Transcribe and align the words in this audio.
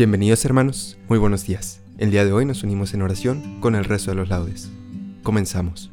Bienvenidos 0.00 0.42
hermanos, 0.46 0.96
muy 1.10 1.18
buenos 1.18 1.44
días. 1.44 1.82
El 1.98 2.10
día 2.10 2.24
de 2.24 2.32
hoy 2.32 2.46
nos 2.46 2.62
unimos 2.62 2.94
en 2.94 3.02
oración 3.02 3.60
con 3.60 3.74
el 3.74 3.84
resto 3.84 4.10
de 4.10 4.14
los 4.14 4.30
laudes. 4.30 4.70
Comenzamos. 5.22 5.90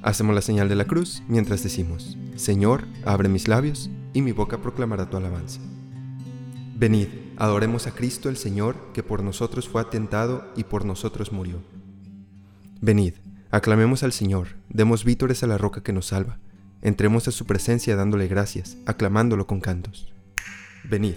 Hacemos 0.00 0.34
la 0.34 0.40
señal 0.40 0.70
de 0.70 0.74
la 0.74 0.86
cruz 0.86 1.22
mientras 1.28 1.62
decimos, 1.62 2.16
Señor, 2.34 2.86
abre 3.04 3.28
mis 3.28 3.48
labios 3.48 3.90
y 4.14 4.22
mi 4.22 4.32
boca 4.32 4.62
proclamará 4.62 5.10
tu 5.10 5.18
alabanza. 5.18 5.60
Venid, 6.76 7.08
adoremos 7.36 7.86
a 7.86 7.90
Cristo 7.90 8.30
el 8.30 8.38
Señor, 8.38 8.74
que 8.94 9.02
por 9.02 9.22
nosotros 9.22 9.68
fue 9.68 9.82
atentado 9.82 10.50
y 10.56 10.64
por 10.64 10.86
nosotros 10.86 11.30
murió. 11.30 11.62
Venid, 12.80 13.16
aclamemos 13.50 14.02
al 14.02 14.12
Señor, 14.12 14.48
demos 14.70 15.04
vítores 15.04 15.42
a 15.42 15.46
la 15.46 15.58
roca 15.58 15.82
que 15.82 15.92
nos 15.92 16.06
salva, 16.06 16.38
entremos 16.80 17.28
a 17.28 17.32
su 17.32 17.44
presencia 17.44 17.96
dándole 17.96 18.28
gracias, 18.28 18.78
aclamándolo 18.86 19.46
con 19.46 19.60
cantos. 19.60 20.10
Venid, 20.84 21.16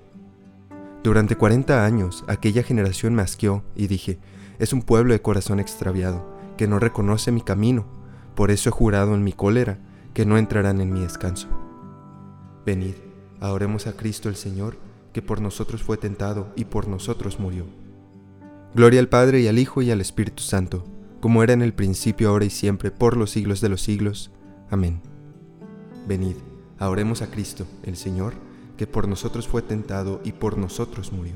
Durante 1.03 1.35
40 1.35 1.83
años 1.83 2.23
aquella 2.27 2.61
generación 2.61 3.15
me 3.15 3.23
asqueó 3.23 3.63
y 3.75 3.87
dije, 3.87 4.19
es 4.59 4.71
un 4.73 4.83
pueblo 4.83 5.13
de 5.13 5.21
corazón 5.21 5.59
extraviado, 5.59 6.23
que 6.57 6.67
no 6.67 6.77
reconoce 6.77 7.31
mi 7.31 7.41
camino, 7.41 7.85
por 8.35 8.51
eso 8.51 8.69
he 8.69 8.71
jurado 8.71 9.15
en 9.15 9.23
mi 9.23 9.33
cólera 9.33 9.79
que 10.13 10.25
no 10.25 10.37
entrarán 10.37 10.79
en 10.79 10.93
mi 10.93 11.01
descanso. 11.01 11.47
Venid, 12.65 12.93
adoremos 13.39 13.87
a 13.87 13.93
Cristo 13.93 14.29
el 14.29 14.35
Señor, 14.35 14.77
que 15.13 15.23
por 15.23 15.41
nosotros 15.41 15.81
fue 15.81 15.97
tentado 15.97 16.53
y 16.55 16.65
por 16.65 16.87
nosotros 16.87 17.39
murió. 17.39 17.65
Gloria 18.75 18.99
al 18.99 19.09
Padre 19.09 19.41
y 19.41 19.47
al 19.47 19.57
Hijo 19.57 19.81
y 19.81 19.89
al 19.89 20.01
Espíritu 20.01 20.43
Santo, 20.43 20.83
como 21.19 21.41
era 21.41 21.53
en 21.53 21.63
el 21.63 21.73
principio, 21.73 22.29
ahora 22.29 22.45
y 22.45 22.51
siempre, 22.51 22.91
por 22.91 23.17
los 23.17 23.31
siglos 23.31 23.59
de 23.59 23.69
los 23.69 23.81
siglos. 23.81 24.31
Amén. 24.69 25.01
Venid, 26.07 26.35
adoremos 26.77 27.21
a 27.21 27.27
Cristo 27.27 27.65
el 27.83 27.97
Señor, 27.97 28.33
que 28.81 28.87
por 28.87 29.07
nosotros 29.07 29.47
fue 29.47 29.61
tentado 29.61 30.21
y 30.23 30.31
por 30.31 30.57
nosotros 30.57 31.11
murió. 31.13 31.35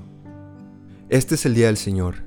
Este 1.09 1.35
es 1.35 1.45
el 1.45 1.53
día 1.53 1.67
del 1.67 1.77
Señor, 1.77 2.23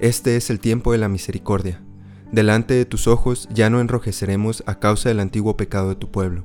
este 0.00 0.36
es 0.36 0.50
el 0.50 0.58
tiempo 0.58 0.90
de 0.90 0.98
la 0.98 1.08
misericordia. 1.08 1.84
Delante 2.32 2.74
de 2.74 2.84
tus 2.84 3.06
ojos 3.06 3.48
ya 3.54 3.70
no 3.70 3.80
enrojeceremos 3.80 4.64
a 4.66 4.80
causa 4.80 5.08
del 5.08 5.20
antiguo 5.20 5.56
pecado 5.56 5.90
de 5.90 5.94
tu 5.94 6.10
pueblo. 6.10 6.42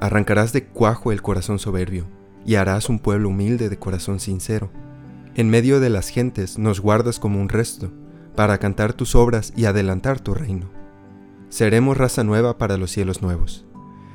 Arrancarás 0.00 0.52
de 0.52 0.66
cuajo 0.66 1.12
el 1.12 1.22
corazón 1.22 1.60
soberbio, 1.60 2.08
y 2.44 2.56
harás 2.56 2.88
un 2.88 2.98
pueblo 2.98 3.28
humilde 3.28 3.68
de 3.68 3.78
corazón 3.78 4.18
sincero. 4.18 4.72
En 5.36 5.48
medio 5.48 5.78
de 5.78 5.90
las 5.90 6.08
gentes 6.08 6.58
nos 6.58 6.80
guardas 6.80 7.20
como 7.20 7.40
un 7.40 7.48
resto, 7.48 7.92
para 8.34 8.58
cantar 8.58 8.94
tus 8.94 9.14
obras 9.14 9.52
y 9.54 9.66
adelantar 9.66 10.18
tu 10.18 10.34
reino. 10.34 10.72
Seremos 11.50 11.96
raza 11.96 12.24
nueva 12.24 12.58
para 12.58 12.78
los 12.78 12.90
cielos 12.90 13.22
nuevos, 13.22 13.64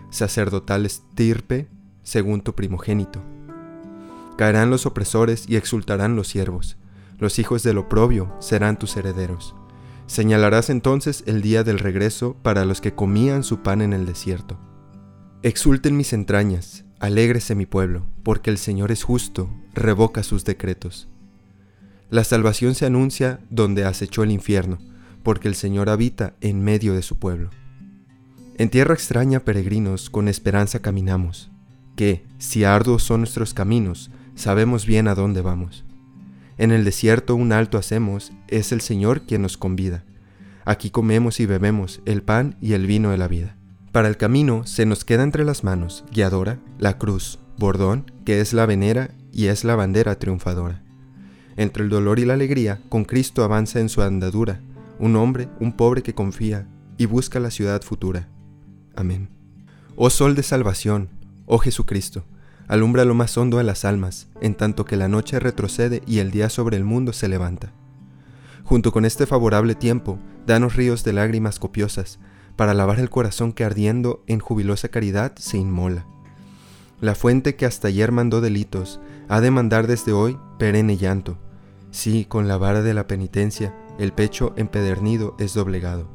sacerdotal 0.09 0.85
estirpe 0.85 1.69
según 2.09 2.41
tu 2.41 2.55
primogénito. 2.55 3.21
Caerán 4.35 4.71
los 4.71 4.87
opresores 4.87 5.45
y 5.47 5.57
exultarán 5.57 6.15
los 6.15 6.27
siervos, 6.27 6.77
los 7.19 7.37
hijos 7.37 7.61
del 7.61 7.77
oprobio 7.77 8.33
serán 8.39 8.79
tus 8.79 8.97
herederos. 8.97 9.53
Señalarás 10.07 10.71
entonces 10.71 11.23
el 11.27 11.43
día 11.43 11.63
del 11.63 11.77
regreso 11.77 12.35
para 12.41 12.65
los 12.65 12.81
que 12.81 12.95
comían 12.95 13.43
su 13.43 13.59
pan 13.59 13.81
en 13.81 13.93
el 13.93 14.07
desierto. 14.07 14.57
Exulten 15.43 15.95
mis 15.97 16.13
entrañas, 16.13 16.83
alégrese 16.99 17.53
mi 17.53 17.67
pueblo, 17.67 18.07
porque 18.23 18.49
el 18.49 18.57
Señor 18.57 18.91
es 18.91 19.03
justo, 19.03 19.49
revoca 19.75 20.23
sus 20.23 20.45
decretos. 20.45 21.09
La 22.09 22.23
salvación 22.23 22.73
se 22.73 22.87
anuncia 22.87 23.39
donde 23.51 23.85
acechó 23.85 24.23
el 24.23 24.31
infierno, 24.31 24.79
porque 25.21 25.47
el 25.47 25.53
Señor 25.53 25.89
habita 25.89 26.33
en 26.41 26.63
medio 26.63 26.95
de 26.95 27.03
su 27.03 27.19
pueblo. 27.19 27.51
En 28.57 28.69
tierra 28.69 28.95
extraña, 28.95 29.41
peregrinos, 29.41 30.09
con 30.09 30.27
esperanza 30.27 30.79
caminamos 30.79 31.51
que, 31.99 32.23
si 32.37 32.63
arduos 32.63 33.03
son 33.03 33.19
nuestros 33.19 33.53
caminos, 33.53 34.09
sabemos 34.33 34.85
bien 34.85 35.09
a 35.09 35.15
dónde 35.15 35.41
vamos. 35.41 35.83
En 36.57 36.71
el 36.71 36.85
desierto 36.85 37.35
un 37.35 37.51
alto 37.51 37.77
hacemos, 37.77 38.31
es 38.47 38.71
el 38.71 38.79
Señor 38.79 39.23
quien 39.23 39.41
nos 39.41 39.57
convida. 39.57 40.05
Aquí 40.63 40.91
comemos 40.91 41.41
y 41.41 41.45
bebemos 41.45 41.99
el 42.05 42.23
pan 42.23 42.55
y 42.61 42.71
el 42.71 42.87
vino 42.87 43.11
de 43.11 43.17
la 43.17 43.27
vida. 43.27 43.57
Para 43.91 44.07
el 44.07 44.15
camino 44.15 44.65
se 44.65 44.85
nos 44.85 45.03
queda 45.03 45.23
entre 45.23 45.43
las 45.43 45.65
manos, 45.65 46.05
guiadora, 46.09 46.61
la 46.77 46.97
cruz, 46.97 47.37
bordón, 47.57 48.09
que 48.23 48.39
es 48.39 48.53
la 48.53 48.65
venera 48.65 49.09
y 49.33 49.47
es 49.47 49.65
la 49.65 49.75
bandera 49.75 50.17
triunfadora. 50.19 50.81
Entre 51.57 51.83
el 51.83 51.89
dolor 51.89 52.19
y 52.19 52.23
la 52.23 52.35
alegría, 52.35 52.79
con 52.87 53.03
Cristo 53.03 53.43
avanza 53.43 53.81
en 53.81 53.89
su 53.89 54.01
andadura, 54.01 54.61
un 54.99 55.17
hombre, 55.17 55.49
un 55.59 55.73
pobre 55.73 56.01
que 56.01 56.15
confía 56.15 56.65
y 56.97 57.07
busca 57.07 57.41
la 57.41 57.51
ciudad 57.51 57.81
futura. 57.81 58.29
Amén. 58.95 59.27
Oh 59.97 60.09
sol 60.09 60.33
de 60.33 60.43
salvación, 60.43 61.09
Oh 61.51 61.57
Jesucristo, 61.57 62.25
alumbra 62.67 63.05
lo 63.05 63.15
más 63.15 63.35
hondo 63.35 63.57
de 63.57 63.63
las 63.63 63.83
almas, 63.83 64.27
en 64.39 64.53
tanto 64.53 64.85
que 64.85 64.97
la 64.97 65.07
noche 65.07 65.39
retrocede 65.39 66.03
y 66.05 66.19
el 66.19 66.29
día 66.29 66.47
sobre 66.47 66.77
el 66.77 66.83
mundo 66.83 67.11
se 67.11 67.27
levanta. 67.27 67.73
Junto 68.63 68.91
con 68.91 69.03
este 69.03 69.25
favorable 69.25 69.73
tiempo, 69.73 70.19
danos 70.45 70.75
ríos 70.75 71.03
de 71.03 71.11
lágrimas 71.11 71.57
copiosas, 71.57 72.19
para 72.55 72.75
lavar 72.75 72.99
el 72.99 73.09
corazón 73.09 73.51
que 73.51 73.63
ardiendo 73.63 74.23
en 74.27 74.39
jubilosa 74.39 74.89
caridad 74.89 75.35
se 75.37 75.57
inmola. 75.57 76.05
La 77.01 77.15
fuente 77.15 77.55
que 77.55 77.65
hasta 77.65 77.87
ayer 77.87 78.11
mandó 78.11 78.41
delitos 78.41 78.99
ha 79.27 79.41
de 79.41 79.49
mandar 79.49 79.87
desde 79.87 80.13
hoy 80.13 80.37
perenne 80.59 80.97
llanto. 80.97 81.39
Sí, 81.89 82.25
con 82.25 82.47
la 82.47 82.57
vara 82.57 82.83
de 82.83 82.93
la 82.93 83.07
penitencia 83.07 83.75
el 83.97 84.13
pecho 84.13 84.53
empedernido 84.55 85.35
es 85.39 85.55
doblegado. 85.55 86.07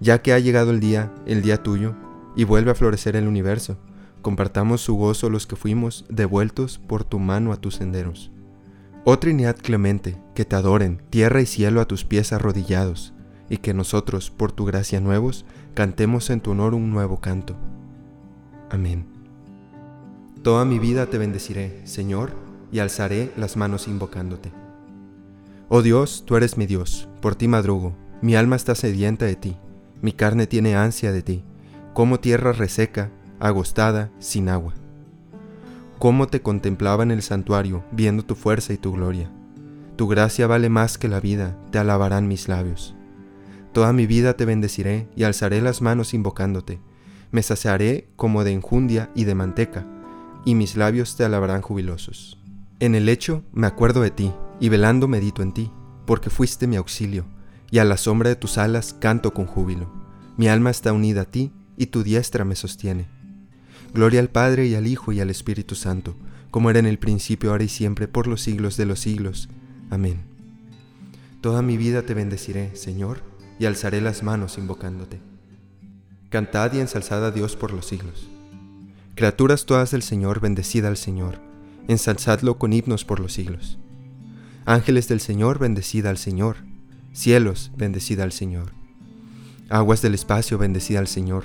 Ya 0.00 0.20
que 0.20 0.34
ha 0.34 0.38
llegado 0.38 0.70
el 0.70 0.80
día, 0.80 1.14
el 1.24 1.40
día 1.40 1.62
tuyo, 1.62 1.94
y 2.36 2.44
vuelve 2.44 2.70
a 2.70 2.74
florecer 2.74 3.16
el 3.16 3.26
universo, 3.26 3.78
compartamos 4.26 4.80
su 4.80 4.96
gozo 4.96 5.30
los 5.30 5.46
que 5.46 5.54
fuimos 5.54 6.04
devueltos 6.08 6.78
por 6.78 7.04
tu 7.04 7.20
mano 7.20 7.52
a 7.52 7.58
tus 7.58 7.76
senderos. 7.76 8.32
Oh 9.04 9.20
Trinidad 9.20 9.54
clemente, 9.56 10.16
que 10.34 10.44
te 10.44 10.56
adoren 10.56 11.00
tierra 11.10 11.40
y 11.40 11.46
cielo 11.46 11.80
a 11.80 11.84
tus 11.84 12.04
pies 12.04 12.32
arrodillados, 12.32 13.14
y 13.48 13.58
que 13.58 13.72
nosotros, 13.72 14.32
por 14.32 14.50
tu 14.50 14.64
gracia 14.64 15.00
nuevos, 15.00 15.44
cantemos 15.74 16.28
en 16.30 16.40
tu 16.40 16.50
honor 16.50 16.74
un 16.74 16.90
nuevo 16.90 17.20
canto. 17.20 17.54
Amén. 18.68 19.06
Toda 20.42 20.64
mi 20.64 20.80
vida 20.80 21.06
te 21.06 21.18
bendeciré, 21.18 21.86
Señor, 21.86 22.32
y 22.72 22.80
alzaré 22.80 23.30
las 23.36 23.56
manos 23.56 23.86
invocándote. 23.86 24.50
Oh 25.68 25.82
Dios, 25.82 26.24
tú 26.26 26.34
eres 26.34 26.56
mi 26.56 26.66
Dios, 26.66 27.08
por 27.22 27.36
ti 27.36 27.46
madrugo, 27.46 27.94
mi 28.22 28.34
alma 28.34 28.56
está 28.56 28.74
sedienta 28.74 29.24
de 29.24 29.36
ti, 29.36 29.56
mi 30.02 30.10
carne 30.10 30.48
tiene 30.48 30.74
ansia 30.74 31.12
de 31.12 31.22
ti, 31.22 31.44
como 31.94 32.18
tierra 32.18 32.50
reseca, 32.50 33.12
agostada, 33.40 34.10
sin 34.18 34.48
agua. 34.48 34.74
Cómo 35.98 36.26
te 36.26 36.42
contemplaba 36.42 37.02
en 37.02 37.10
el 37.10 37.22
santuario, 37.22 37.84
viendo 37.92 38.24
tu 38.24 38.34
fuerza 38.34 38.72
y 38.72 38.76
tu 38.76 38.92
gloria. 38.92 39.30
Tu 39.96 40.06
gracia 40.06 40.46
vale 40.46 40.68
más 40.68 40.98
que 40.98 41.08
la 41.08 41.20
vida, 41.20 41.56
te 41.70 41.78
alabarán 41.78 42.28
mis 42.28 42.48
labios. 42.48 42.94
Toda 43.72 43.92
mi 43.92 44.06
vida 44.06 44.36
te 44.36 44.44
bendeciré 44.44 45.08
y 45.16 45.24
alzaré 45.24 45.60
las 45.62 45.82
manos 45.82 46.14
invocándote. 46.14 46.80
Me 47.30 47.42
saciaré 47.42 48.08
como 48.16 48.44
de 48.44 48.52
enjundia 48.52 49.10
y 49.14 49.24
de 49.24 49.34
manteca, 49.34 49.86
y 50.44 50.54
mis 50.54 50.76
labios 50.76 51.16
te 51.16 51.24
alabarán 51.24 51.62
jubilosos. 51.62 52.38
En 52.78 52.94
el 52.94 53.06
lecho 53.06 53.42
me 53.52 53.66
acuerdo 53.66 54.02
de 54.02 54.10
ti, 54.10 54.32
y 54.60 54.68
velando 54.68 55.08
medito 55.08 55.42
en 55.42 55.52
ti, 55.52 55.70
porque 56.06 56.30
fuiste 56.30 56.66
mi 56.66 56.76
auxilio, 56.76 57.24
y 57.70 57.78
a 57.78 57.84
la 57.84 57.96
sombra 57.96 58.28
de 58.28 58.36
tus 58.36 58.58
alas 58.58 58.94
canto 58.94 59.32
con 59.32 59.46
júbilo. 59.46 59.90
Mi 60.36 60.48
alma 60.48 60.70
está 60.70 60.92
unida 60.92 61.22
a 61.22 61.24
ti, 61.24 61.52
y 61.76 61.86
tu 61.86 62.02
diestra 62.02 62.44
me 62.44 62.54
sostiene. 62.54 63.15
Gloria 63.94 64.20
al 64.20 64.28
Padre 64.28 64.66
y 64.66 64.74
al 64.74 64.86
Hijo 64.86 65.12
y 65.12 65.20
al 65.20 65.30
Espíritu 65.30 65.74
Santo, 65.74 66.14
como 66.50 66.70
era 66.70 66.78
en 66.78 66.86
el 66.86 66.98
principio, 66.98 67.50
ahora 67.50 67.64
y 67.64 67.68
siempre, 67.68 68.08
por 68.08 68.26
los 68.26 68.42
siglos 68.42 68.76
de 68.76 68.86
los 68.86 69.00
siglos. 69.00 69.48
Amén. 69.90 70.20
Toda 71.40 71.62
mi 71.62 71.76
vida 71.76 72.02
te 72.02 72.14
bendeciré, 72.14 72.74
Señor, 72.74 73.20
y 73.58 73.66
alzaré 73.66 74.00
las 74.00 74.22
manos 74.22 74.58
invocándote. 74.58 75.20
Cantad 76.28 76.72
y 76.74 76.80
ensalzad 76.80 77.24
a 77.24 77.30
Dios 77.30 77.56
por 77.56 77.72
los 77.72 77.86
siglos. 77.86 78.28
Criaturas 79.14 79.64
todas 79.64 79.92
del 79.92 80.02
Señor, 80.02 80.40
bendecida 80.40 80.88
al 80.88 80.96
Señor, 80.96 81.38
ensalzadlo 81.88 82.58
con 82.58 82.72
himnos 82.72 83.04
por 83.04 83.20
los 83.20 83.32
siglos. 83.32 83.78
Ángeles 84.66 85.08
del 85.08 85.20
Señor, 85.20 85.58
bendecida 85.58 86.10
al 86.10 86.18
Señor. 86.18 86.56
Cielos, 87.12 87.70
bendecida 87.76 88.24
al 88.24 88.32
Señor. 88.32 88.72
Aguas 89.68 90.02
del 90.02 90.14
espacio, 90.14 90.58
bendecida 90.58 90.98
al 90.98 91.06
Señor. 91.06 91.44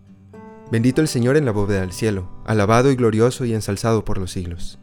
Bendito 0.71 1.01
el 1.01 1.09
Señor 1.09 1.35
en 1.35 1.43
la 1.43 1.51
bóveda 1.51 1.81
del 1.81 1.91
cielo, 1.91 2.29
alabado 2.45 2.93
y 2.93 2.95
glorioso 2.95 3.43
y 3.43 3.53
ensalzado 3.53 4.05
por 4.05 4.17
los 4.17 4.31
siglos. 4.31 4.79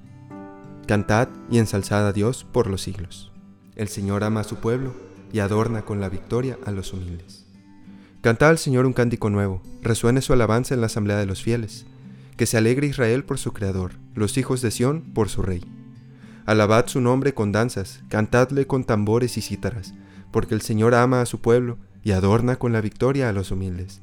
Cantad 0.87 1.29
y 1.51 1.57
ensalzad 1.57 2.07
a 2.07 2.13
Dios 2.13 2.45
por 2.45 2.67
los 2.67 2.83
siglos. 2.83 3.33
El 3.75 3.89
Señor 3.89 4.23
ama 4.23 4.41
a 4.41 4.45
su 4.45 4.57
pueblo 4.57 4.93
y 5.33 5.39
adorna 5.39 5.87
con 5.87 5.99
la 5.99 6.11
victoria 6.11 6.59
a 6.67 6.73
los 6.73 6.93
humildes. 6.93 7.47
Cantad 8.21 8.51
al 8.51 8.59
Señor 8.59 8.85
un 8.85 8.93
cántico 8.93 9.31
nuevo, 9.31 9.63
resuene 9.81 10.21
su 10.21 10.35
alabanza 10.35 10.75
en 10.75 10.83
la 10.83 10.89
asamblea 10.89 11.17
de 11.17 11.25
los 11.25 11.43
fieles. 11.43 11.87
Que 12.37 12.45
se 12.45 12.59
alegre 12.59 12.87
Israel 12.87 13.25
por 13.25 13.39
su 13.39 13.55
Creador, 13.55 13.93
los 14.15 14.37
hijos 14.37 14.61
de 14.61 14.71
Sión 14.71 15.01
por 15.15 15.31
su 15.31 15.41
Rey. 15.41 15.65
Alabad 16.45 16.89
su 16.89 17.01
nombre 17.01 17.33
con 17.33 17.51
danzas, 17.51 18.03
cantadle 18.11 18.67
con 18.67 18.85
tambores 18.85 19.39
y 19.39 19.41
cítaras, 19.41 19.95
porque 20.33 20.55
el 20.55 20.61
Señor 20.61 20.95
ama 20.95 21.23
a 21.23 21.27
su 21.27 21.41
pueblo 21.41 21.79
y 22.05 22.11
adorna 22.11 22.57
con 22.57 22.75
la 22.75 22.83
victoria 22.83 23.31
a 23.31 23.33
los 23.33 23.51
humildes. 23.51 24.03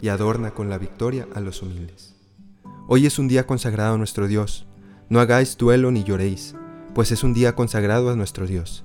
y 0.00 0.08
adorna 0.08 0.52
con 0.52 0.68
la 0.70 0.78
victoria 0.78 1.26
a 1.34 1.40
los 1.40 1.62
humildes. 1.62 2.14
Hoy 2.88 3.06
es 3.06 3.18
un 3.18 3.28
día 3.28 3.46
consagrado 3.46 3.94
a 3.94 3.98
nuestro 3.98 4.26
Dios. 4.26 4.66
No 5.08 5.20
hagáis 5.20 5.56
duelo 5.56 5.90
ni 5.90 6.04
lloréis, 6.04 6.54
pues 6.94 7.12
es 7.12 7.22
un 7.22 7.34
día 7.34 7.54
consagrado 7.54 8.10
a 8.10 8.16
nuestro 8.16 8.46
Dios. 8.46 8.84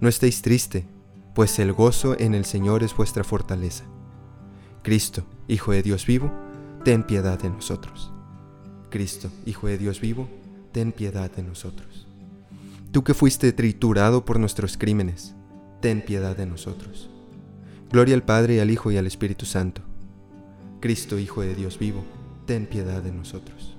No 0.00 0.08
estéis 0.08 0.42
triste, 0.42 0.86
pues 1.34 1.58
el 1.58 1.72
gozo 1.72 2.18
en 2.18 2.34
el 2.34 2.44
Señor 2.44 2.82
es 2.82 2.96
vuestra 2.96 3.24
fortaleza. 3.24 3.84
Cristo, 4.82 5.24
Hijo 5.48 5.72
de 5.72 5.82
Dios 5.82 6.06
vivo, 6.06 6.32
ten 6.84 7.04
piedad 7.04 7.38
de 7.38 7.50
nosotros. 7.50 8.12
Cristo, 8.90 9.30
Hijo 9.44 9.68
de 9.68 9.78
Dios 9.78 10.00
vivo, 10.00 10.28
ten 10.72 10.92
piedad 10.92 11.30
de 11.30 11.42
nosotros. 11.42 12.06
Tú 12.92 13.04
que 13.04 13.14
fuiste 13.14 13.52
triturado 13.52 14.24
por 14.24 14.40
nuestros 14.40 14.76
crímenes, 14.76 15.34
ten 15.80 16.02
piedad 16.02 16.36
de 16.36 16.46
nosotros. 16.46 17.10
Gloria 17.90 18.14
al 18.14 18.22
Padre 18.22 18.60
al 18.60 18.70
Hijo 18.70 18.90
y 18.90 18.96
al 18.96 19.06
Espíritu 19.06 19.46
Santo 19.46 19.82
Cristo, 20.80 21.18
Hijo 21.18 21.42
de 21.42 21.54
Dios 21.54 21.78
vivo, 21.78 22.04
ten 22.46 22.66
piedad 22.66 23.02
de 23.02 23.12
nosotros. 23.12 23.76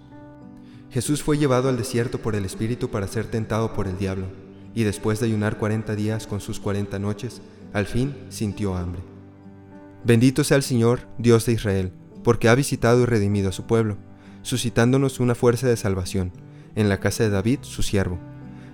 Jesús 0.89 1.22
fue 1.22 1.38
llevado 1.38 1.70
al 1.70 1.77
desierto 1.77 2.20
por 2.20 2.36
el 2.36 2.46
Espíritu 2.46 2.89
para 2.89 3.08
ser 3.08 3.27
tentado 3.27 3.74
por 3.74 3.88
el 3.88 3.98
diablo, 3.98 4.27
y 4.74 4.84
después 4.84 5.20
de 5.20 5.27
ayunar 5.27 5.58
cuarenta 5.58 5.96
días 5.96 6.27
con 6.27 6.39
sus 6.39 6.60
cuarenta 6.60 7.00
noches, 7.00 7.42
al 7.74 7.86
fin 7.86 8.16
sintió 8.30 8.75
hambre. 8.75 9.01
Bendito 10.04 10.44
sea 10.44 10.58
el 10.58 10.63
Señor, 10.63 11.01
Dios 11.18 11.46
de 11.46 11.54
Israel, 11.54 11.92
porque 12.24 12.50
ha 12.50 12.56
visitado 12.56 13.01
y 13.01 13.06
redimido 13.06 13.50
a 13.50 13.54
su 13.54 13.66
pueblo, 13.66 13.98
suscitándonos 14.42 15.20
una 15.20 15.36
fuerza 15.36 15.68
de 15.68 15.77
salvación, 15.77 16.32
en 16.75 16.89
la 16.89 17.00
casa 17.00 17.24
de 17.24 17.30
David, 17.30 17.60
su 17.62 17.84
siervo, 17.84 18.20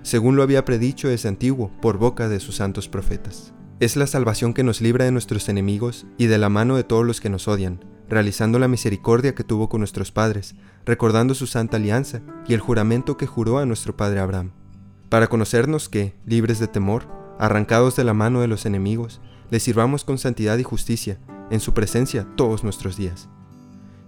según 0.02 0.36
lo 0.36 0.42
había 0.42 0.64
predicho 0.64 1.08
desde 1.08 1.28
antiguo 1.28 1.70
por 1.80 1.98
boca 1.98 2.28
de 2.28 2.38
sus 2.40 2.56
santos 2.56 2.88
profetas. 2.88 3.52
Es 3.80 3.96
la 3.96 4.06
salvación 4.06 4.54
que 4.54 4.62
nos 4.62 4.80
libra 4.80 5.06
de 5.06 5.10
nuestros 5.10 5.48
enemigos 5.48 6.06
y 6.18 6.26
de 6.26 6.38
la 6.38 6.48
mano 6.48 6.76
de 6.76 6.84
todos 6.84 7.04
los 7.04 7.20
que 7.20 7.30
nos 7.30 7.48
odian, 7.48 7.80
realizando 8.08 8.58
la 8.58 8.68
misericordia 8.68 9.34
que 9.34 9.44
tuvo 9.44 9.68
con 9.68 9.80
nuestros 9.80 10.12
padres, 10.12 10.54
recordando 10.84 11.34
su 11.34 11.46
santa 11.46 11.76
alianza 11.76 12.20
y 12.46 12.54
el 12.54 12.60
juramento 12.60 13.16
que 13.16 13.26
juró 13.26 13.58
a 13.58 13.66
nuestro 13.66 13.96
padre 13.96 14.20
Abraham, 14.20 14.50
para 15.08 15.28
conocernos 15.28 15.88
que, 15.88 16.14
libres 16.26 16.58
de 16.58 16.68
temor, 16.68 17.06
arrancados 17.38 17.96
de 17.96 18.04
la 18.04 18.14
mano 18.14 18.40
de 18.40 18.48
los 18.48 18.66
enemigos, 18.66 19.20
le 19.50 19.60
sirvamos 19.60 20.04
con 20.04 20.18
santidad 20.18 20.58
y 20.58 20.62
justicia 20.62 21.18
en 21.50 21.60
su 21.60 21.74
presencia 21.74 22.26
todos 22.36 22.64
nuestros 22.64 22.96
días. 22.96 23.28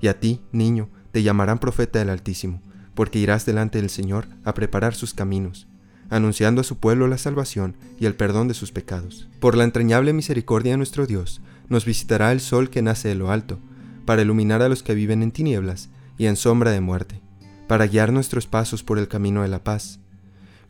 Y 0.01 0.09
a 0.09 0.19
ti, 0.19 0.41
niño, 0.53 0.89
te 1.13 1.23
llamarán 1.23 1.59
profeta 1.59 1.99
del 1.99 2.11
Altísimo, 2.11 2.61
porque 2.95 3.19
irás 3.19 3.47
delante 3.47 3.81
del 3.81 3.91
Señor 3.91 4.27
a 4.45 4.55
preparar 4.55 4.95
sus 4.95 5.15
caminos, 5.15 5.69
anunciando 6.11 6.61
a 6.61 6.65
su 6.65 6.79
pueblo 6.79 7.09
la 7.09 7.19
salvación 7.19 7.77
y 7.99 8.07
el 8.07 8.15
perdón 8.15 8.49
de 8.49 8.55
sus 8.55 8.73
pecados. 8.73 9.29
Por 9.41 9.57
la 9.57 9.65
entrañable 9.65 10.13
misericordia 10.13 10.73
de 10.73 10.79
nuestro 10.79 11.07
Dios, 11.07 11.41
nos 11.69 11.85
visitará 11.85 12.33
el 12.33 12.41
sol 12.41 12.71
que 12.71 12.83
nace 12.83 13.09
de 13.09 13.15
lo 13.15 13.31
alto, 13.31 13.59
para 14.07 14.23
iluminar 14.23 14.63
a 14.63 14.71
los 14.71 14.83
que 14.83 14.95
viven 14.95 15.23
en 15.23 15.33
tinieblas 15.33 15.91
y 16.17 16.27
en 16.27 16.37
sombra 16.37 16.71
de 16.71 16.81
muerte, 16.81 17.21
para 17.69 17.87
guiar 17.87 18.13
nuestros 18.13 18.47
pasos 18.47 18.83
por 18.83 18.99
el 18.99 19.09
camino 19.09 19.43
de 19.43 19.49
la 19.49 19.63
paz. 19.63 20.01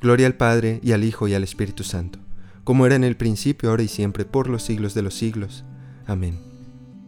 Gloria 0.01 0.27
al 0.27 0.35
Padre 0.35 0.81
y 0.83 0.93
al 0.93 1.05
Hijo 1.05 1.29
y 1.29 1.35
al 1.35 1.45
Espíritu 1.45 1.85
Santo, 1.85 2.19
como 2.65 2.85
era 2.87 2.97
en 2.97 3.05
el 3.05 3.17
principio, 3.17 3.71
ahora 3.71 3.85
y 3.85 3.89
siempre, 3.89 4.25
por 4.25 4.49
los 4.49 4.65
siglos 4.65 4.95
de 4.95 5.03
los 5.03 5.15
siglos. 5.15 5.65
Amén. 6.07 6.41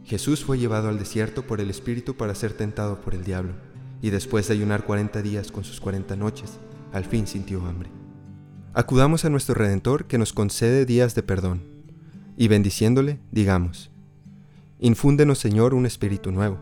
Jesús 0.05 0.45
fue 0.45 0.59
llevado 0.59 0.89
al 0.89 0.99
desierto 0.99 1.43
por 1.43 1.61
el 1.61 1.69
Espíritu 1.69 2.17
para 2.17 2.35
ser 2.35 2.53
tentado 2.53 3.01
por 3.01 3.15
el 3.15 3.25
diablo, 3.25 3.55
y 4.01 4.11
después 4.11 4.47
de 4.47 4.55
ayunar 4.55 4.85
cuarenta 4.85 5.21
días 5.21 5.51
con 5.51 5.65
sus 5.65 5.81
cuarenta 5.81 6.17
noches, 6.17 6.59
al 6.93 7.05
fin 7.05 7.27
sintió 7.27 7.67
hambre. 7.67 7.91
Acudamos 8.73 9.25
a 9.25 9.31
nuestro 9.31 9.55
Redentor 9.55 10.07
que 10.07 10.19
nos 10.19 10.33
concede 10.33 10.87
días 10.87 11.15
de 11.15 11.23
perdón, 11.23 11.63
y 12.37 12.49
bendiciéndole, 12.49 13.19
digamos, 13.33 13.91
Infúndenos 14.81 15.41
Señor 15.41 15.75
un 15.75 15.87
espíritu 15.87 16.31
nuevo. 16.31 16.57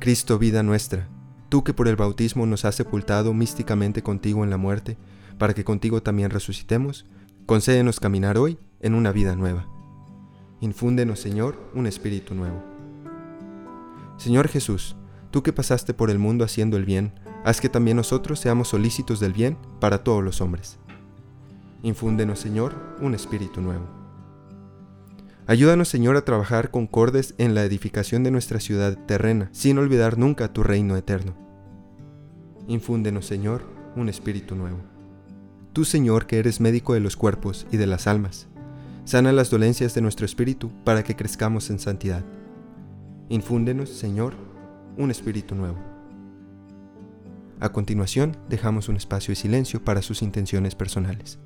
Cristo 0.00 0.36
vida 0.36 0.64
nuestra, 0.64 1.08
tú 1.48 1.62
que 1.62 1.72
por 1.72 1.86
el 1.86 1.94
bautismo 1.94 2.44
nos 2.44 2.64
has 2.64 2.74
sepultado 2.74 3.32
místicamente 3.32 4.02
contigo 4.02 4.42
en 4.42 4.50
la 4.50 4.56
muerte, 4.56 4.98
para 5.38 5.54
que 5.54 5.62
contigo 5.62 6.02
también 6.02 6.30
resucitemos, 6.30 7.06
concédenos 7.46 8.00
caminar 8.00 8.36
hoy 8.36 8.58
en 8.80 8.96
una 8.96 9.12
vida 9.12 9.36
nueva. 9.36 9.68
Infúndenos, 10.60 11.20
Señor, 11.20 11.56
un 11.72 11.86
espíritu 11.86 12.34
nuevo. 12.34 12.60
Señor 14.16 14.48
Jesús, 14.48 14.96
tú 15.30 15.44
que 15.44 15.52
pasaste 15.52 15.94
por 15.94 16.10
el 16.10 16.18
mundo 16.18 16.44
haciendo 16.44 16.76
el 16.76 16.84
bien, 16.84 17.12
haz 17.44 17.60
que 17.60 17.68
también 17.68 17.96
nosotros 17.96 18.40
seamos 18.40 18.66
solícitos 18.66 19.20
del 19.20 19.32
bien 19.32 19.56
para 19.78 20.02
todos 20.02 20.24
los 20.24 20.40
hombres. 20.40 20.78
Infúndenos, 21.84 22.40
Señor, 22.40 22.74
un 23.00 23.14
espíritu 23.14 23.60
nuevo. 23.60 24.01
Ayúdanos, 25.46 25.88
Señor, 25.88 26.16
a 26.16 26.24
trabajar 26.24 26.70
concordes 26.70 27.34
en 27.38 27.54
la 27.54 27.64
edificación 27.64 28.22
de 28.22 28.30
nuestra 28.30 28.60
ciudad 28.60 28.96
terrena, 29.06 29.48
sin 29.52 29.78
olvidar 29.78 30.18
nunca 30.18 30.52
tu 30.52 30.62
reino 30.62 30.96
eterno. 30.96 31.34
Infúndenos, 32.68 33.26
Señor, 33.26 33.64
un 33.96 34.08
espíritu 34.08 34.54
nuevo. 34.54 34.78
Tú, 35.72 35.84
Señor, 35.84 36.26
que 36.26 36.38
eres 36.38 36.60
médico 36.60 36.94
de 36.94 37.00
los 37.00 37.16
cuerpos 37.16 37.66
y 37.72 37.76
de 37.76 37.86
las 37.86 38.06
almas, 38.06 38.48
Sana 39.04 39.32
las 39.32 39.50
dolencias 39.50 39.94
de 39.94 40.00
nuestro 40.00 40.24
espíritu 40.24 40.70
para 40.84 41.02
que 41.02 41.16
crezcamos 41.16 41.70
en 41.70 41.80
santidad. 41.80 42.22
Infúndenos, 43.28 43.90
Señor, 43.90 44.34
un 44.96 45.10
espíritu 45.10 45.56
nuevo. 45.56 45.76
A 47.58 47.72
continuación, 47.72 48.36
dejamos 48.48 48.88
un 48.88 48.96
espacio 48.96 49.32
de 49.32 49.36
silencio 49.36 49.82
para 49.82 50.02
sus 50.02 50.22
intenciones 50.22 50.76
personales. 50.76 51.40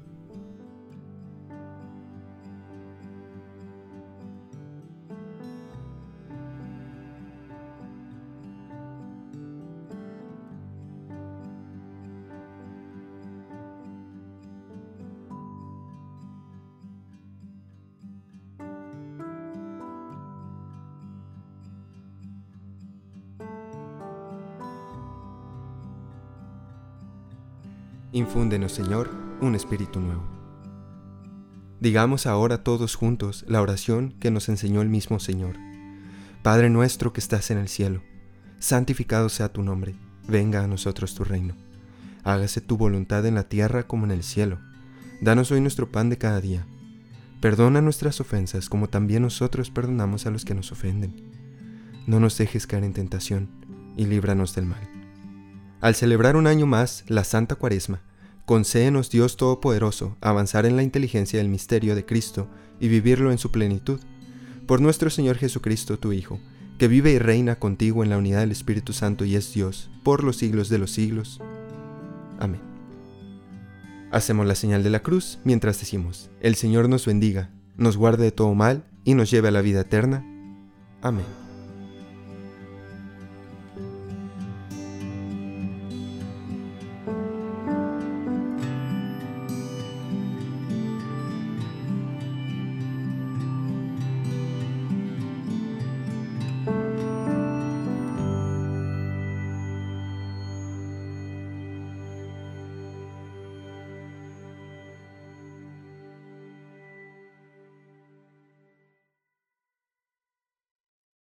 Infúndenos, 28.16 28.72
Señor, 28.72 29.10
un 29.42 29.54
espíritu 29.54 30.00
nuevo. 30.00 30.22
Digamos 31.80 32.26
ahora 32.26 32.64
todos 32.64 32.94
juntos 32.94 33.44
la 33.46 33.60
oración 33.60 34.14
que 34.18 34.30
nos 34.30 34.48
enseñó 34.48 34.80
el 34.80 34.88
mismo 34.88 35.20
Señor. 35.20 35.56
Padre 36.42 36.70
nuestro 36.70 37.12
que 37.12 37.20
estás 37.20 37.50
en 37.50 37.58
el 37.58 37.68
cielo, 37.68 38.00
santificado 38.58 39.28
sea 39.28 39.52
tu 39.52 39.62
nombre, 39.62 39.96
venga 40.26 40.64
a 40.64 40.66
nosotros 40.66 41.14
tu 41.14 41.24
reino. 41.24 41.56
Hágase 42.24 42.62
tu 42.62 42.78
voluntad 42.78 43.26
en 43.26 43.34
la 43.34 43.50
tierra 43.50 43.86
como 43.86 44.06
en 44.06 44.12
el 44.12 44.22
cielo. 44.22 44.60
Danos 45.20 45.50
hoy 45.50 45.60
nuestro 45.60 45.92
pan 45.92 46.08
de 46.08 46.16
cada 46.16 46.40
día. 46.40 46.66
Perdona 47.42 47.82
nuestras 47.82 48.18
ofensas 48.22 48.70
como 48.70 48.88
también 48.88 49.24
nosotros 49.24 49.70
perdonamos 49.70 50.24
a 50.24 50.30
los 50.30 50.46
que 50.46 50.54
nos 50.54 50.72
ofenden. 50.72 51.34
No 52.06 52.18
nos 52.18 52.38
dejes 52.38 52.66
caer 52.66 52.84
en 52.84 52.94
tentación 52.94 53.50
y 53.94 54.06
líbranos 54.06 54.54
del 54.54 54.64
mal. 54.64 54.95
Al 55.80 55.94
celebrar 55.94 56.36
un 56.36 56.46
año 56.46 56.66
más 56.66 57.04
la 57.06 57.24
Santa 57.24 57.54
Cuaresma, 57.54 58.00
concédenos 58.46 59.10
Dios 59.10 59.36
Todopoderoso 59.36 60.16
avanzar 60.20 60.64
en 60.64 60.76
la 60.76 60.82
inteligencia 60.82 61.38
del 61.38 61.48
misterio 61.48 61.94
de 61.94 62.06
Cristo 62.06 62.48
y 62.80 62.88
vivirlo 62.88 63.30
en 63.30 63.38
su 63.38 63.50
plenitud. 63.50 64.00
Por 64.66 64.80
nuestro 64.80 65.10
Señor 65.10 65.36
Jesucristo, 65.36 65.98
tu 65.98 66.12
Hijo, 66.12 66.40
que 66.78 66.88
vive 66.88 67.12
y 67.12 67.18
reina 67.18 67.56
contigo 67.56 68.02
en 68.02 68.10
la 68.10 68.18
unidad 68.18 68.40
del 68.40 68.52
Espíritu 68.52 68.92
Santo 68.92 69.24
y 69.24 69.36
es 69.36 69.52
Dios, 69.52 69.90
por 70.02 70.24
los 70.24 70.36
siglos 70.36 70.68
de 70.68 70.78
los 70.78 70.92
siglos. 70.92 71.40
Amén. 72.38 72.60
Hacemos 74.12 74.46
la 74.46 74.54
señal 74.54 74.82
de 74.82 74.90
la 74.90 75.02
cruz 75.02 75.38
mientras 75.44 75.78
decimos, 75.78 76.30
el 76.40 76.54
Señor 76.54 76.88
nos 76.88 77.06
bendiga, 77.06 77.50
nos 77.76 77.96
guarde 77.96 78.24
de 78.24 78.32
todo 78.32 78.54
mal 78.54 78.84
y 79.04 79.14
nos 79.14 79.30
lleve 79.30 79.48
a 79.48 79.52
la 79.52 79.62
vida 79.62 79.80
eterna. 79.82 80.24
Amén. 81.02 81.45